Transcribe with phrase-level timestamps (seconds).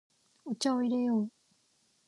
[0.45, 1.31] お茶を入れよう。